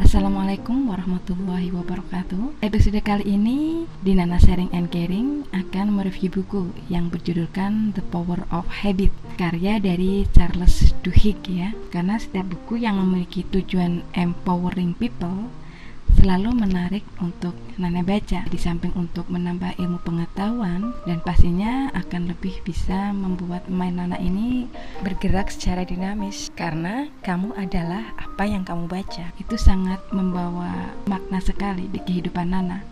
Assalamualaikum 0.00 0.88
warahmatullahi 0.88 1.68
wabarakatuh. 1.76 2.64
Episode 2.64 3.04
kali 3.04 3.36
ini 3.36 3.84
di 4.00 4.16
Nana 4.16 4.40
Sharing 4.40 4.72
and 4.72 4.88
Caring 4.88 5.44
akan 5.52 5.92
mereview 5.92 6.32
buku 6.32 6.72
yang 6.88 7.12
berjudulkan 7.12 7.92
The 7.92 8.00
Power 8.08 8.48
of 8.48 8.64
Habit 8.80 9.12
Karya 9.36 9.76
dari 9.76 10.24
Charles 10.32 10.96
Duhigg 11.04 11.44
ya. 11.44 11.76
Karena 11.92 12.16
setiap 12.16 12.48
buku 12.48 12.80
yang 12.80 12.96
memiliki 12.96 13.44
tujuan 13.52 14.00
empowering 14.16 14.96
people 14.96 15.52
selalu 16.20 16.52
menarik 16.52 17.00
untuk 17.24 17.56
Nana 17.80 18.04
baca 18.04 18.44
di 18.44 18.58
samping 18.60 18.92
untuk 18.92 19.24
menambah 19.32 19.80
ilmu 19.80 20.04
pengetahuan 20.04 20.92
dan 21.08 21.16
pastinya 21.24 21.88
akan 21.96 22.28
lebih 22.28 22.60
bisa 22.60 23.16
membuat 23.16 23.64
main 23.72 23.96
Nana 23.96 24.20
ini 24.20 24.68
bergerak 25.00 25.48
secara 25.48 25.80
dinamis 25.88 26.52
karena 26.52 27.08
kamu 27.24 27.56
adalah 27.56 28.12
apa 28.20 28.44
yang 28.44 28.68
kamu 28.68 28.84
baca. 28.84 29.32
Itu 29.40 29.56
sangat 29.56 30.04
membawa 30.12 30.92
makna 31.08 31.40
sekali 31.40 31.88
di 31.88 31.96
kehidupan 32.04 32.52
Nana. 32.52 32.84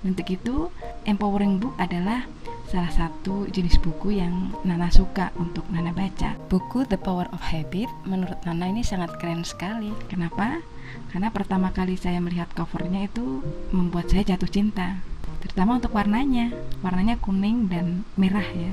Untuk 0.00 0.24
itu 0.32 0.72
empowering 1.04 1.60
book 1.60 1.76
adalah 1.76 2.24
salah 2.66 2.90
satu 2.90 3.46
jenis 3.50 3.78
buku 3.78 4.18
yang 4.18 4.50
Nana 4.66 4.90
suka 4.90 5.30
untuk 5.38 5.66
Nana 5.70 5.94
baca. 5.94 6.34
Buku 6.50 6.86
The 6.86 6.98
Power 6.98 7.30
of 7.30 7.42
Habit 7.42 7.86
menurut 8.06 8.38
Nana 8.42 8.66
ini 8.70 8.82
sangat 8.82 9.14
keren 9.22 9.46
sekali. 9.46 9.94
Kenapa? 10.10 10.62
karena 11.10 11.32
pertama 11.32 11.72
kali 11.72 11.96
saya 11.96 12.20
melihat 12.22 12.50
covernya 12.52 13.08
itu 13.08 13.42
membuat 13.72 14.10
saya 14.10 14.36
jatuh 14.36 14.50
cinta. 14.50 15.00
Terutama 15.42 15.78
untuk 15.78 15.94
warnanya. 15.94 16.52
Warnanya 16.82 17.18
kuning 17.22 17.70
dan 17.70 18.04
merah 18.18 18.44
ya. 18.44 18.72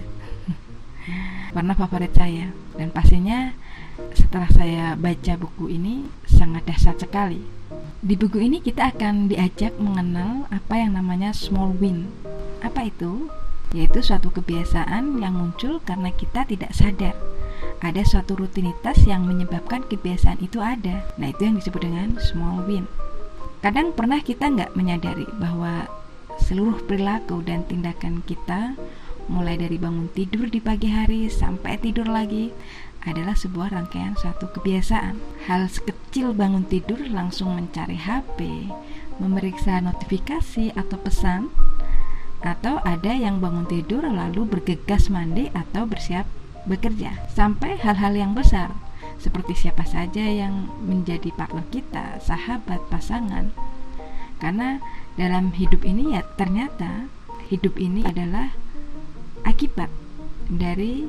Warna 1.55 1.73
favorit 1.77 2.13
saya. 2.15 2.51
Dan 2.75 2.89
pastinya 2.89 3.53
setelah 4.17 4.49
saya 4.49 4.85
baca 4.97 5.37
buku 5.37 5.69
ini 5.69 6.09
sangat 6.25 6.65
dahsyat 6.65 6.97
sekali. 6.97 7.45
Di 8.03 8.19
buku 8.19 8.41
ini 8.41 8.59
kita 8.59 8.91
akan 8.91 9.31
diajak 9.31 9.77
mengenal 9.79 10.49
apa 10.51 10.75
yang 10.81 10.97
namanya 10.97 11.31
small 11.31 11.71
win. 11.77 12.09
Apa 12.59 12.89
itu 12.89 13.29
yaitu 13.73 14.05
suatu 14.05 14.29
kebiasaan 14.29 15.17
yang 15.19 15.33
muncul 15.35 15.81
karena 15.83 16.13
kita 16.13 16.45
tidak 16.45 16.71
sadar 16.71 17.17
ada 17.83 17.99
suatu 18.07 18.39
rutinitas 18.39 19.03
yang 19.03 19.27
menyebabkan 19.27 19.83
kebiasaan 19.83 20.39
itu 20.39 20.63
ada. 20.63 21.03
Nah, 21.19 21.27
itu 21.35 21.43
yang 21.43 21.59
disebut 21.59 21.83
dengan 21.83 22.15
small 22.15 22.63
win. 22.63 22.87
Kadang 23.59 23.91
pernah 23.91 24.23
kita 24.23 24.47
nggak 24.47 24.75
menyadari 24.75 25.27
bahwa 25.35 25.87
seluruh 26.39 26.79
perilaku 26.87 27.43
dan 27.43 27.67
tindakan 27.67 28.23
kita, 28.23 28.79
mulai 29.27 29.59
dari 29.59 29.75
bangun 29.75 30.07
tidur 30.15 30.47
di 30.47 30.63
pagi 30.63 30.91
hari 30.91 31.27
sampai 31.27 31.75
tidur 31.79 32.07
lagi, 32.07 32.55
adalah 33.03 33.35
sebuah 33.35 33.75
rangkaian 33.75 34.15
suatu 34.15 34.47
kebiasaan. 34.51 35.19
Hal 35.51 35.67
sekecil 35.67 36.31
bangun 36.31 36.63
tidur 36.63 37.03
langsung 37.11 37.51
mencari 37.55 37.99
HP, 37.99 38.71
memeriksa 39.19 39.83
notifikasi 39.83 40.71
atau 40.71 40.95
pesan, 41.03 41.51
atau 42.43 42.83
ada 42.83 43.15
yang 43.15 43.39
bangun 43.39 43.65
tidur 43.65 44.03
lalu 44.03 44.43
bergegas 44.43 45.07
mandi 45.07 45.47
atau 45.55 45.87
bersiap 45.87 46.27
bekerja 46.67 47.27
sampai 47.31 47.79
hal-hal 47.79 48.15
yang 48.15 48.31
besar 48.35 48.71
seperti 49.23 49.55
siapa 49.55 49.87
saja 49.87 50.27
yang 50.27 50.67
menjadi 50.83 51.31
partner 51.31 51.63
kita, 51.71 52.19
sahabat, 52.19 52.83
pasangan. 52.91 53.55
Karena 54.43 54.83
dalam 55.15 55.55
hidup 55.55 55.87
ini 55.87 56.19
ya 56.19 56.27
ternyata 56.35 57.07
hidup 57.47 57.79
ini 57.79 58.03
adalah 58.03 58.51
akibat 59.47 59.87
dari 60.51 61.07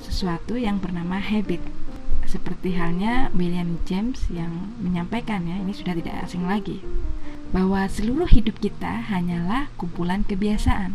sesuatu 0.00 0.56
yang 0.56 0.80
bernama 0.80 1.20
habit. 1.20 1.60
Seperti 2.24 2.78
halnya 2.78 3.28
William 3.36 3.76
James 3.84 4.24
yang 4.32 4.72
menyampaikan 4.80 5.44
ya, 5.44 5.60
ini 5.60 5.74
sudah 5.74 5.98
tidak 5.98 6.24
asing 6.24 6.46
lagi. 6.46 6.80
Bahwa 7.50 7.86
seluruh 7.90 8.30
hidup 8.30 8.62
kita 8.62 9.10
hanyalah 9.10 9.74
kumpulan 9.74 10.22
kebiasaan. 10.22 10.94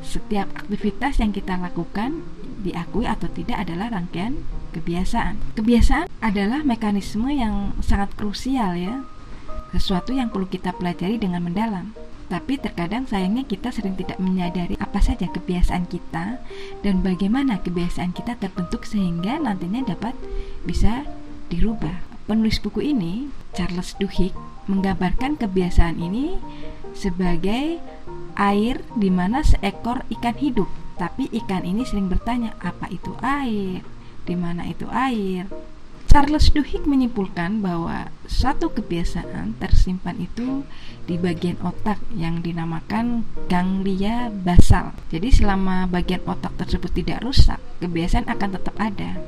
Setiap 0.00 0.48
aktivitas 0.56 1.20
yang 1.20 1.34
kita 1.34 1.58
lakukan 1.58 2.24
diakui 2.64 3.04
atau 3.04 3.28
tidak 3.30 3.66
adalah 3.66 3.92
rangkaian 3.92 4.40
kebiasaan. 4.72 5.38
Kebiasaan 5.58 6.06
adalah 6.24 6.62
mekanisme 6.64 7.28
yang 7.30 7.76
sangat 7.84 8.14
krusial 8.16 8.78
ya. 8.78 9.04
Sesuatu 9.74 10.16
yang 10.16 10.32
perlu 10.32 10.48
kita 10.48 10.72
pelajari 10.72 11.20
dengan 11.20 11.44
mendalam. 11.44 11.92
Tapi 12.28 12.60
terkadang 12.60 13.08
sayangnya 13.08 13.48
kita 13.48 13.72
sering 13.72 13.96
tidak 13.96 14.20
menyadari 14.20 14.76
apa 14.76 15.00
saja 15.00 15.32
kebiasaan 15.32 15.88
kita 15.88 16.36
dan 16.84 17.00
bagaimana 17.00 17.56
kebiasaan 17.64 18.12
kita 18.12 18.36
terbentuk 18.36 18.84
sehingga 18.84 19.40
nantinya 19.40 19.96
dapat 19.96 20.12
bisa 20.68 21.08
dirubah. 21.48 22.07
Penulis 22.28 22.60
buku 22.60 22.84
ini, 22.84 23.32
Charles 23.56 23.96
Duhigg, 23.96 24.36
menggambarkan 24.68 25.40
kebiasaan 25.40 25.96
ini 25.96 26.36
sebagai 26.92 27.80
air 28.36 28.84
di 28.94 29.08
mana 29.08 29.40
seekor 29.40 30.04
ikan 30.12 30.36
hidup 30.36 30.68
tapi 30.98 31.30
ikan 31.30 31.62
ini 31.62 31.86
sering 31.86 32.10
bertanya, 32.10 32.58
apa 32.58 32.90
itu 32.90 33.14
air? 33.22 33.86
Di 34.26 34.34
mana 34.34 34.66
itu 34.66 34.84
air? 34.90 35.46
Charles 36.10 36.50
Duhigg 36.50 36.90
menyimpulkan 36.90 37.62
bahwa 37.62 38.10
satu 38.26 38.74
kebiasaan 38.74 39.54
tersimpan 39.62 40.18
itu 40.18 40.66
di 41.06 41.14
bagian 41.14 41.54
otak 41.62 42.02
yang 42.18 42.42
dinamakan 42.42 43.22
ganglia 43.46 44.26
basal. 44.26 44.90
Jadi 45.14 45.30
selama 45.30 45.86
bagian 45.86 46.26
otak 46.26 46.58
tersebut 46.58 46.90
tidak 46.90 47.22
rusak, 47.22 47.62
kebiasaan 47.78 48.26
akan 48.26 48.50
tetap 48.58 48.74
ada 48.82 49.22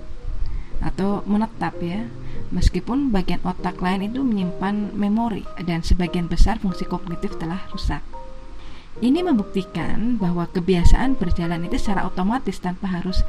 atau 0.83 1.22
menetap 1.28 1.78
ya. 1.78 2.10
Meskipun 2.50 3.15
bagian 3.15 3.38
otak 3.47 3.78
lain 3.78 4.11
itu 4.11 4.27
menyimpan 4.27 4.91
memori 4.99 5.47
dan 5.62 5.87
sebagian 5.87 6.27
besar 6.27 6.59
fungsi 6.59 6.83
kognitif 6.83 7.38
telah 7.38 7.62
rusak. 7.71 8.03
Ini 8.99 9.22
membuktikan 9.22 10.19
bahwa 10.19 10.50
kebiasaan 10.50 11.15
berjalan 11.15 11.62
itu 11.65 11.78
secara 11.78 12.03
otomatis 12.05 12.59
tanpa 12.59 12.91
harus 12.91 13.22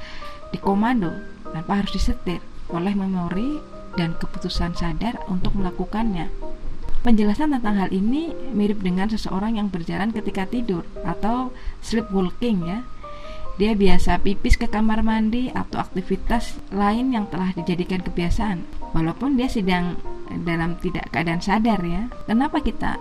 dikomando, 0.50 1.14
tanpa 1.54 1.80
harus 1.80 1.94
disetir 1.94 2.42
oleh 2.74 2.98
memori 2.98 3.62
dan 3.94 4.18
keputusan 4.18 4.74
sadar 4.74 5.22
untuk 5.30 5.54
melakukannya. 5.54 6.34
Penjelasan 7.02 7.54
tentang 7.54 7.78
hal 7.81 7.90
ini 7.94 8.34
mirip 8.54 8.81
dengan 8.81 9.10
seseorang 9.10 9.58
yang 9.58 9.70
berjalan 9.70 10.14
ketika 10.14 10.50
tidur 10.50 10.86
atau 11.06 11.54
sleepwalking 11.81 12.66
ya. 12.66 12.80
Dia 13.58 13.78
biasa 13.78 14.22
pipis 14.22 14.58
ke 14.58 14.66
kamar 14.66 15.06
mandi 15.06 15.54
atau 15.54 15.78
aktivitas 15.81 16.58
lain 16.74 17.14
yang 17.14 17.30
telah 17.30 17.54
dijadikan 17.54 18.02
kebiasaan. 18.02 18.81
Walaupun 18.91 19.40
dia 19.40 19.47
sedang 19.47 19.96
dalam 20.44 20.79
tidak 20.79 21.12
keadaan 21.12 21.44
sadar 21.44 21.79
ya. 21.84 22.07
Kenapa 22.28 22.63
kita 22.63 23.00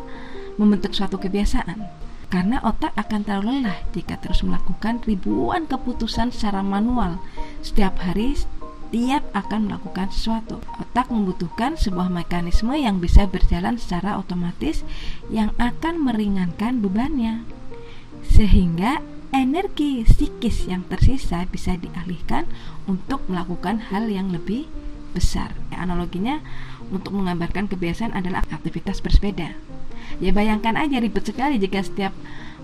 membentuk 0.58 0.94
suatu 0.94 1.18
kebiasaan? 1.18 2.00
karena 2.30 2.62
otak 2.62 2.94
akan 2.94 3.26
terlalu 3.26 3.58
lelah 3.58 3.82
jika 3.90 4.14
terus 4.22 4.46
melakukan 4.46 5.02
ribuan 5.02 5.66
keputusan 5.66 6.30
secara 6.30 6.62
manual 6.62 7.18
setiap 7.58 7.98
hari 7.98 8.38
setiap 8.38 9.22
akan 9.38 9.70
melakukan 9.70 10.10
sesuatu. 10.10 10.58
Otak 10.82 11.14
membutuhkan 11.14 11.78
sebuah 11.78 12.10
mekanisme 12.10 12.74
yang 12.74 12.98
bisa 12.98 13.22
berjalan 13.30 13.78
secara 13.78 14.18
otomatis 14.18 14.82
yang 15.30 15.54
akan 15.62 16.02
meringankan 16.02 16.82
bebannya. 16.82 17.46
Sehingga 18.26 18.98
energi 19.30 20.02
psikis 20.02 20.66
yang 20.66 20.82
tersisa 20.90 21.46
bisa 21.46 21.78
dialihkan 21.78 22.50
untuk 22.90 23.22
melakukan 23.30 23.78
hal 23.94 24.10
yang 24.10 24.34
lebih 24.34 24.66
besar. 25.14 25.54
Analoginya 25.80 26.44
untuk 26.92 27.16
menggambarkan 27.16 27.72
kebiasaan 27.72 28.12
adalah 28.12 28.44
aktivitas 28.52 29.00
bersepeda. 29.00 29.56
Ya 30.20 30.30
bayangkan 30.36 30.76
aja 30.76 31.00
ribet 31.00 31.24
sekali 31.24 31.56
jika 31.56 31.80
setiap 31.80 32.12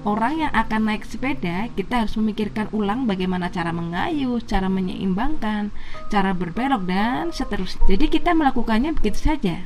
orang 0.05 0.47
yang 0.47 0.53
akan 0.53 0.93
naik 0.93 1.03
sepeda 1.09 1.73
kita 1.73 2.05
harus 2.05 2.15
memikirkan 2.21 2.69
ulang 2.71 3.09
bagaimana 3.09 3.49
cara 3.49 3.73
mengayuh, 3.73 4.39
cara 4.45 4.69
menyeimbangkan, 4.69 5.73
cara 6.13 6.31
berbelok 6.37 6.85
dan 6.85 7.33
seterusnya. 7.33 7.83
Jadi 7.89 8.07
kita 8.13 8.37
melakukannya 8.37 8.93
begitu 8.93 9.19
saja. 9.19 9.57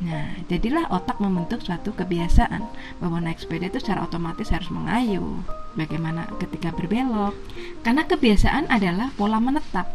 Nah, 0.00 0.32
jadilah 0.48 0.88
otak 0.88 1.20
membentuk 1.20 1.60
suatu 1.60 1.92
kebiasaan 1.92 2.64
bahwa 3.04 3.20
naik 3.20 3.36
sepeda 3.36 3.68
itu 3.68 3.84
secara 3.84 4.08
otomatis 4.08 4.48
harus 4.48 4.72
mengayuh. 4.72 5.44
Bagaimana 5.76 6.24
ketika 6.40 6.72
berbelok? 6.72 7.36
Karena 7.84 8.08
kebiasaan 8.08 8.72
adalah 8.72 9.12
pola 9.20 9.36
menetap 9.36 9.92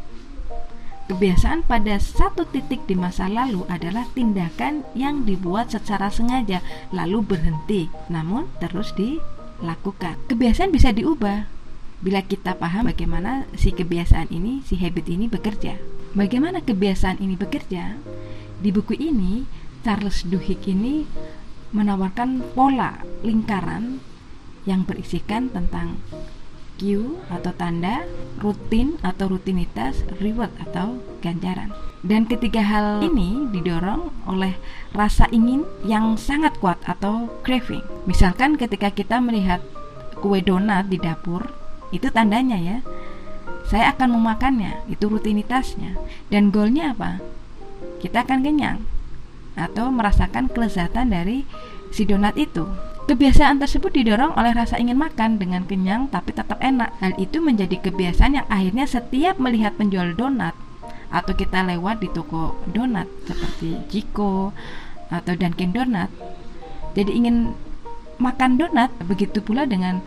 Kebiasaan 1.05 1.61
pada 1.69 2.01
satu 2.01 2.49
titik 2.49 2.89
di 2.89 2.97
masa 2.97 3.29
lalu 3.29 3.61
adalah 3.69 4.09
tindakan 4.17 4.81
yang 4.97 5.21
dibuat 5.21 5.69
secara 5.69 6.09
sengaja 6.09 6.65
lalu 6.89 7.21
berhenti, 7.21 7.93
namun 8.09 8.49
terus 8.57 8.89
dilakukan. 8.97 10.17
Kebiasaan 10.25 10.73
bisa 10.73 10.89
diubah 10.89 11.45
bila 12.01 12.25
kita 12.25 12.57
paham 12.57 12.89
bagaimana 12.89 13.45
si 13.53 13.69
kebiasaan 13.69 14.33
ini, 14.33 14.65
si 14.65 14.81
habit 14.81 15.05
ini 15.05 15.29
bekerja. 15.29 15.77
Bagaimana 16.17 16.65
kebiasaan 16.65 17.21
ini 17.21 17.37
bekerja? 17.37 18.01
Di 18.57 18.73
buku 18.73 18.97
ini, 18.97 19.45
Charles 19.85 20.25
Duhigg 20.25 20.65
ini 20.65 21.05
menawarkan 21.69 22.41
pola 22.57 23.05
lingkaran 23.21 24.01
yang 24.65 24.81
berisikan 24.89 25.53
tentang 25.53 26.01
cue 26.75 27.19
atau 27.31 27.51
tanda, 27.55 28.03
rutin 28.39 28.99
atau 29.01 29.31
rutinitas, 29.31 30.03
reward 30.19 30.51
atau 30.61 30.99
ganjaran. 31.23 31.71
Dan 32.05 32.29
ketiga 32.29 32.61
hal 32.61 33.01
ini 33.01 33.49
didorong 33.49 34.13
oleh 34.29 34.53
rasa 34.93 35.25
ingin 35.33 35.65
yang 35.81 36.13
sangat 36.21 36.53
kuat 36.61 36.77
atau 36.85 37.33
craving. 37.41 37.81
Misalkan 38.05 38.61
ketika 38.61 38.93
kita 38.93 39.17
melihat 39.17 39.63
kue 40.21 40.37
donat 40.45 40.85
di 40.85 41.01
dapur, 41.01 41.49
itu 41.89 42.13
tandanya 42.13 42.61
ya. 42.61 42.77
Saya 43.65 43.97
akan 43.97 44.21
memakannya, 44.21 44.85
itu 44.85 45.09
rutinitasnya. 45.09 45.97
Dan 46.29 46.53
goalnya 46.53 46.93
apa? 46.93 47.17
Kita 47.97 48.21
akan 48.21 48.45
kenyang 48.45 48.85
atau 49.57 49.89
merasakan 49.89 50.51
kelezatan 50.51 51.09
dari 51.09 51.47
si 51.89 52.05
donat 52.05 52.37
itu. 52.37 52.69
Kebiasaan 53.05 53.61
tersebut 53.61 53.93
didorong 53.93 54.33
oleh 54.33 54.49
rasa 54.57 54.81
ingin 54.81 54.97
makan 54.97 55.37
dengan 55.37 55.61
kenyang 55.69 56.09
tapi 56.09 56.33
tetap 56.33 56.57
enak. 56.57 56.89
Hal 56.97 57.13
itu 57.21 57.37
menjadi 57.37 57.77
kebiasaan 57.77 58.41
yang 58.41 58.47
akhirnya 58.49 58.89
setiap 58.89 59.37
melihat 59.37 59.77
penjual 59.77 60.17
donat 60.17 60.57
atau 61.13 61.37
kita 61.37 61.61
lewat 61.61 62.01
di 62.01 62.09
toko 62.09 62.57
donat 62.65 63.05
seperti 63.29 63.77
Jiko 63.93 64.57
atau 65.13 65.33
Dunkin 65.37 65.69
Donat. 65.69 66.09
Jadi 66.97 67.13
ingin 67.13 67.53
makan 68.17 68.57
donat, 68.57 68.89
begitu 69.05 69.43
pula 69.43 69.69
dengan 69.69 70.01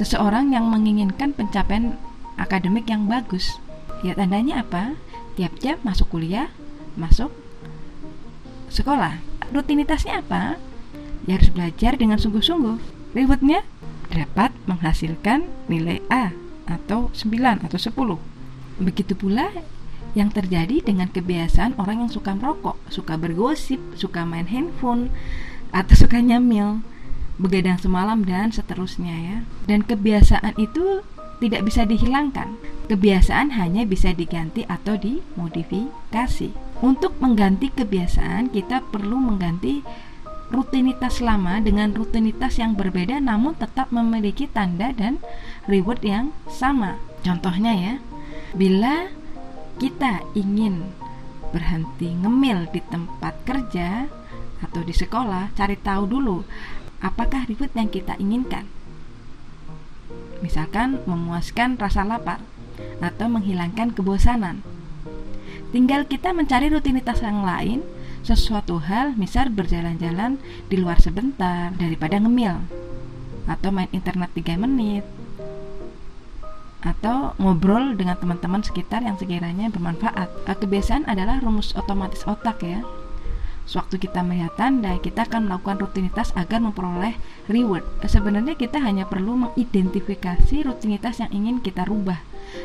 seseorang 0.00 0.54
yang 0.54 0.70
menginginkan 0.70 1.36
pencapaian 1.36 2.00
akademik 2.40 2.88
yang 2.88 3.04
bagus. 3.10 3.58
Ya 4.06 4.14
tandanya 4.14 4.62
apa? 4.62 4.94
Tiap 5.36 5.58
jam 5.60 5.76
masuk 5.84 6.08
kuliah, 6.16 6.48
masuk 6.94 7.28
sekolah. 8.70 9.18
Rutinitasnya 9.50 10.22
apa? 10.22 10.56
Ya 11.28 11.36
harus 11.36 11.52
belajar 11.52 12.00
dengan 12.00 12.16
sungguh-sungguh. 12.16 12.80
Rewardnya 13.12 13.62
dapat 14.08 14.56
menghasilkan 14.64 15.44
nilai 15.68 16.00
A 16.08 16.32
atau 16.64 17.12
9 17.12 17.60
atau 17.60 17.76
10. 17.76 18.16
Begitu 18.80 19.12
pula 19.12 19.52
yang 20.16 20.32
terjadi 20.32 20.80
dengan 20.80 21.12
kebiasaan 21.12 21.76
orang 21.76 22.08
yang 22.08 22.10
suka 22.10 22.32
merokok, 22.32 22.80
suka 22.88 23.20
bergosip, 23.20 23.78
suka 23.92 24.24
main 24.24 24.48
handphone, 24.48 25.12
atau 25.68 25.92
suka 25.92 26.24
nyemil, 26.24 26.80
begadang 27.36 27.76
semalam 27.76 28.24
dan 28.24 28.48
seterusnya 28.48 29.14
ya. 29.14 29.38
Dan 29.68 29.84
kebiasaan 29.84 30.56
itu 30.56 31.04
tidak 31.38 31.68
bisa 31.68 31.84
dihilangkan. 31.84 32.58
Kebiasaan 32.88 33.54
hanya 33.54 33.84
bisa 33.84 34.10
diganti 34.16 34.64
atau 34.66 34.96
dimodifikasi. 34.98 36.50
Untuk 36.78 37.18
mengganti 37.18 37.70
kebiasaan, 37.74 38.50
kita 38.54 38.82
perlu 38.90 39.18
mengganti 39.18 39.82
rutinitas 40.48 41.20
lama 41.20 41.60
dengan 41.60 41.92
rutinitas 41.92 42.56
yang 42.56 42.72
berbeda 42.72 43.20
namun 43.20 43.52
tetap 43.56 43.92
memiliki 43.92 44.48
tanda 44.48 44.92
dan 44.96 45.20
reward 45.68 46.00
yang 46.00 46.32
sama. 46.48 46.96
Contohnya 47.20 47.72
ya, 47.76 47.94
bila 48.56 49.12
kita 49.76 50.24
ingin 50.32 50.88
berhenti 51.52 52.12
ngemil 52.12 52.68
di 52.72 52.80
tempat 52.88 53.44
kerja 53.44 54.08
atau 54.64 54.80
di 54.82 54.92
sekolah, 54.92 55.54
cari 55.54 55.76
tahu 55.78 56.04
dulu 56.08 56.42
apakah 57.04 57.46
reward 57.46 57.72
yang 57.76 57.88
kita 57.92 58.16
inginkan. 58.18 58.66
Misalkan 60.40 61.02
memuaskan 61.04 61.76
rasa 61.76 62.06
lapar 62.06 62.40
atau 63.02 63.26
menghilangkan 63.26 63.90
kebosanan. 63.94 64.62
Tinggal 65.68 66.08
kita 66.08 66.32
mencari 66.32 66.72
rutinitas 66.72 67.20
yang 67.20 67.44
lain 67.44 67.84
sesuatu 68.22 68.82
hal 68.84 69.14
misal 69.18 69.50
berjalan-jalan 69.52 70.38
di 70.68 70.76
luar 70.78 70.98
sebentar 71.02 71.74
daripada 71.76 72.18
ngemil 72.18 72.64
atau 73.48 73.72
main 73.72 73.88
internet 73.90 74.30
3 74.36 74.60
menit 74.60 75.04
atau 76.78 77.34
ngobrol 77.42 77.98
dengan 77.98 78.14
teman-teman 78.14 78.62
sekitar 78.62 79.02
yang 79.02 79.18
sekiranya 79.18 79.66
bermanfaat. 79.68 80.30
Kebiasaan 80.46 81.10
adalah 81.10 81.42
rumus 81.42 81.74
otomatis 81.74 82.22
otak 82.22 82.62
ya. 82.62 82.86
Sewaktu 83.68 84.08
kita 84.08 84.24
melihat 84.24 84.56
tanda, 84.56 84.96
kita 84.96 85.28
akan 85.28 85.44
melakukan 85.44 85.76
rutinitas 85.76 86.32
agar 86.32 86.56
memperoleh 86.64 87.20
reward. 87.52 87.84
Sebenarnya 88.00 88.56
kita 88.56 88.80
hanya 88.80 89.04
perlu 89.04 89.36
mengidentifikasi 89.36 90.64
rutinitas 90.64 91.20
yang 91.20 91.28
ingin 91.36 91.60
kita 91.60 91.84
rubah, 91.84 92.16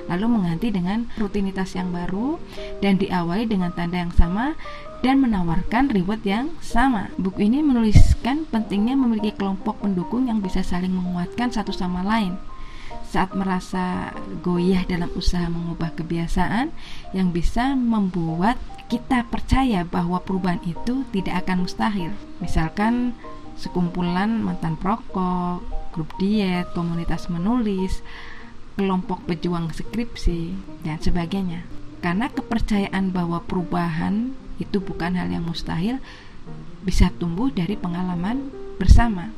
lalu 0.07 0.31
mengganti 0.31 0.71
dengan 0.71 1.11
rutinitas 1.19 1.75
yang 1.75 1.91
baru 1.91 2.39
dan 2.79 2.95
diawali 3.03 3.44
dengan 3.51 3.75
tanda 3.75 4.00
yang 4.00 4.15
sama 4.15 4.55
dan 5.03 5.19
menawarkan 5.19 5.91
reward 5.91 6.23
yang 6.23 6.55
sama. 6.63 7.11
Buku 7.19 7.51
ini 7.51 7.59
menuliskan 7.59 8.47
pentingnya 8.47 8.95
memiliki 8.95 9.35
kelompok 9.35 9.83
pendukung 9.83 10.31
yang 10.31 10.39
bisa 10.39 10.63
saling 10.63 10.95
menguatkan 10.95 11.51
satu 11.51 11.75
sama 11.75 11.99
lain 12.07 12.39
saat 13.13 13.38
merasa 13.38 14.10
goyah 14.42 14.81
dalam 14.89 15.13
usaha 15.13 15.45
mengubah 15.45 15.94
kebiasaan 15.94 16.74
yang 17.13 17.30
bisa 17.30 17.77
membuat 17.77 18.57
kita 18.89 19.30
percaya 19.30 19.86
bahwa 19.86 20.18
perubahan 20.25 20.57
itu 20.65 21.06
tidak 21.13 21.45
akan 21.45 21.69
mustahil. 21.69 22.10
Misalkan 22.42 23.13
sekumpulan 23.54 24.42
mantan 24.42 24.81
perokok, 24.81 25.62
grup 25.94 26.10
diet, 26.18 26.65
komunitas 26.74 27.30
menulis, 27.30 28.01
kelompok 28.74 29.21
pejuang 29.30 29.69
skripsi, 29.69 30.57
dan 30.81 30.98
sebagainya. 30.98 31.69
Karena 32.01 32.33
kepercayaan 32.33 33.13
bahwa 33.13 33.45
perubahan 33.45 34.33
itu 34.57 34.81
bukan 34.81 35.13
hal 35.13 35.30
yang 35.30 35.45
mustahil 35.45 36.01
bisa 36.81 37.13
tumbuh 37.21 37.54
dari 37.54 37.77
pengalaman 37.77 38.50
bersama. 38.81 39.31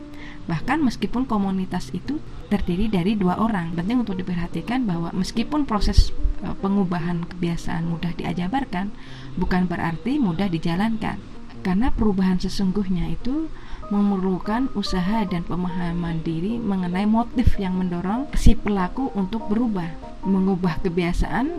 Bahkan 0.45 0.85
meskipun 0.85 1.25
komunitas 1.25 1.89
itu 1.91 2.21
terdiri 2.53 2.85
dari 2.85 3.17
dua 3.17 3.41
orang, 3.41 3.73
penting 3.73 4.05
untuk 4.05 4.17
diperhatikan 4.21 4.85
bahwa 4.85 5.09
meskipun 5.11 5.65
proses 5.65 6.13
e, 6.45 6.53
pengubahan 6.61 7.25
kebiasaan 7.25 7.89
mudah 7.89 8.13
diajabarkan, 8.13 8.93
bukan 9.35 9.65
berarti 9.65 10.21
mudah 10.21 10.45
dijalankan. 10.45 11.17
Karena 11.65 11.89
perubahan 11.89 12.37
sesungguhnya 12.37 13.09
itu 13.09 13.49
memerlukan 13.89 14.69
usaha 14.77 15.25
dan 15.25 15.41
pemahaman 15.45 16.21
diri 16.21 16.61
mengenai 16.61 17.09
motif 17.09 17.57
yang 17.57 17.81
mendorong 17.81 18.29
si 18.37 18.53
pelaku 18.53 19.09
untuk 19.17 19.49
berubah. 19.49 19.89
Mengubah 20.25 20.81
kebiasaan 20.85 21.53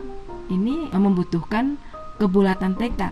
ini 0.46 0.94
membutuhkan 0.94 1.78
kebulatan 2.22 2.78
tekad 2.78 3.10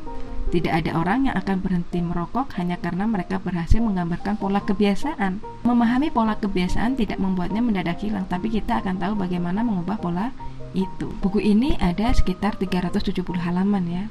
tidak 0.55 0.87
ada 0.87 0.95
orang 0.95 1.27
yang 1.27 1.35
akan 1.35 1.59
berhenti 1.59 1.99
merokok 1.99 2.55
hanya 2.63 2.79
karena 2.79 3.11
mereka 3.11 3.43
berhasil 3.43 3.83
menggambarkan 3.83 4.39
pola 4.39 4.63
kebiasaan. 4.63 5.43
Memahami 5.67 6.15
pola 6.15 6.39
kebiasaan 6.39 6.95
tidak 6.95 7.19
membuatnya 7.19 7.59
mendadak 7.59 7.99
hilang, 7.99 8.31
tapi 8.31 8.55
kita 8.55 8.79
akan 8.79 9.03
tahu 9.03 9.19
bagaimana 9.19 9.67
mengubah 9.67 9.99
pola 9.99 10.31
itu. 10.71 11.11
Buku 11.19 11.43
ini 11.43 11.75
ada 11.83 12.15
sekitar 12.15 12.55
370 12.55 13.19
halaman 13.43 13.83
ya. 13.91 14.05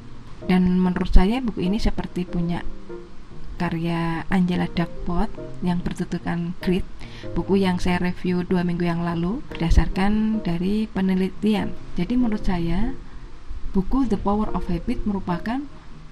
Dan 0.44 0.84
menurut 0.84 1.16
saya 1.16 1.40
buku 1.40 1.64
ini 1.64 1.80
seperti 1.80 2.28
punya 2.28 2.68
karya 3.56 4.28
Angela 4.28 4.68
Duckpot 4.68 5.32
yang 5.64 5.80
bertutukan 5.80 6.60
Grit 6.60 6.84
buku 7.32 7.64
yang 7.64 7.80
saya 7.80 8.02
review 8.02 8.44
dua 8.44 8.68
minggu 8.68 8.84
yang 8.84 9.06
lalu 9.06 9.40
berdasarkan 9.48 10.44
dari 10.44 10.90
penelitian 10.92 11.72
jadi 11.96 12.18
menurut 12.20 12.44
saya 12.44 12.92
buku 13.72 14.10
The 14.12 14.20
Power 14.20 14.52
of 14.52 14.68
Habit 14.68 15.08
merupakan 15.08 15.64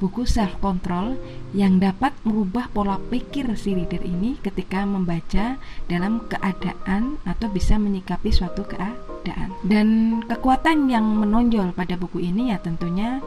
buku 0.02 0.26
self 0.26 0.58
control 0.58 1.14
yang 1.54 1.78
dapat 1.78 2.10
merubah 2.26 2.66
pola 2.74 2.98
pikir 2.98 3.54
si 3.54 3.78
reader 3.78 4.02
ini 4.02 4.42
ketika 4.42 4.82
membaca 4.82 5.62
dalam 5.86 6.26
keadaan 6.26 7.22
atau 7.22 7.48
bisa 7.54 7.78
menyikapi 7.78 8.34
suatu 8.34 8.66
keadaan. 8.66 9.54
Dan 9.62 10.20
kekuatan 10.26 10.90
yang 10.90 11.06
menonjol 11.06 11.78
pada 11.78 11.94
buku 12.02 12.18
ini 12.18 12.50
ya 12.50 12.58
tentunya 12.58 13.22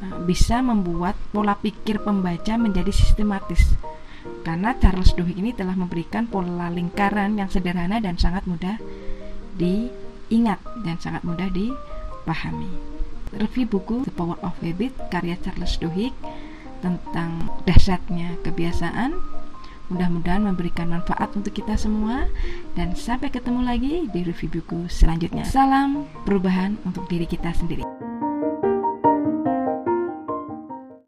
eh, 0.00 0.16
bisa 0.24 0.64
membuat 0.64 1.12
pola 1.28 1.52
pikir 1.60 2.00
pembaca 2.00 2.56
menjadi 2.56 2.90
sistematis. 2.90 3.76
Karena 4.48 4.72
Charles 4.80 5.12
Duhigg 5.12 5.36
ini 5.36 5.52
telah 5.52 5.76
memberikan 5.76 6.24
pola 6.24 6.72
lingkaran 6.72 7.36
yang 7.36 7.52
sederhana 7.52 8.00
dan 8.00 8.16
sangat 8.16 8.48
mudah 8.48 8.80
diingat 9.60 10.60
dan 10.80 10.96
sangat 10.96 11.20
mudah 11.26 11.52
dipahami 11.52 12.97
review 13.34 13.66
buku 13.68 14.04
The 14.06 14.14
Power 14.14 14.38
of 14.44 14.56
Habit 14.60 14.96
karya 15.10 15.36
Charles 15.40 15.76
Duhigg 15.80 16.14
tentang 16.84 17.50
dahsyatnya 17.64 18.38
kebiasaan. 18.44 19.16
Mudah-mudahan 19.88 20.44
memberikan 20.44 20.92
manfaat 20.92 21.32
untuk 21.32 21.56
kita 21.56 21.72
semua 21.80 22.28
dan 22.76 22.92
sampai 22.92 23.32
ketemu 23.32 23.64
lagi 23.64 24.04
di 24.12 24.20
review 24.20 24.60
buku 24.60 24.84
selanjutnya. 24.92 25.48
Salam 25.48 26.04
perubahan 26.28 26.76
untuk 26.84 27.08
diri 27.08 27.24
kita 27.24 27.56
sendiri. 27.56 27.87